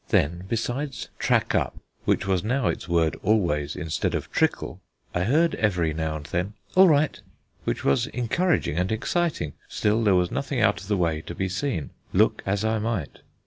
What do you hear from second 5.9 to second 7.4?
now and then All right,